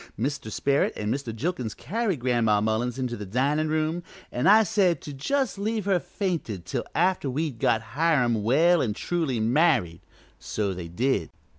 Mr. 0.19 0.49
Sperrit 0.51 0.97
an' 0.97 1.11
Mr. 1.11 1.31
Jilkins 1.31 1.75
carried 1.75 2.21
Gran'ma 2.21 2.59
Mullins 2.59 2.97
into 2.97 3.15
the 3.15 3.27
dinin' 3.27 3.69
room, 3.69 4.01
an' 4.31 4.47
I 4.47 4.63
said 4.63 4.99
to 5.01 5.13
just 5.13 5.59
leave 5.59 5.85
her 5.85 5.99
fainted 5.99 6.65
till 6.65 6.85
after 6.95 7.29
we'd 7.29 7.59
got 7.59 7.83
Hiram 7.93 8.41
well 8.41 8.81
an' 8.81 8.93
truly 8.95 9.39
married; 9.39 10.01
so 10.39 10.73
they 10.73 10.87
did. 10.87 11.29